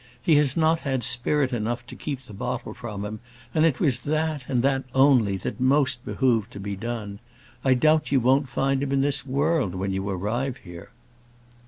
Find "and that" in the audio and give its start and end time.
4.49-4.83